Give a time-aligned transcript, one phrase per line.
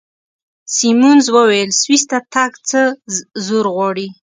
[0.75, 2.81] سیمونز وویل: سویس ته تګ څه
[3.45, 4.07] زور غواړي؟